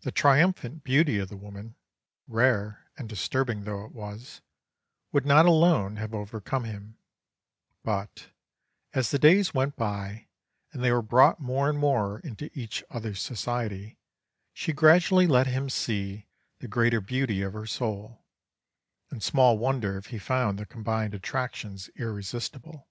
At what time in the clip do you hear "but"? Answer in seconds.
7.84-8.30